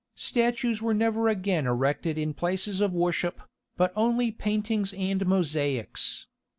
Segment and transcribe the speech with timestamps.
[0.15, 3.39] Statues were never again erected in places of worship,
[3.77, 6.25] but only paintings and mosaics.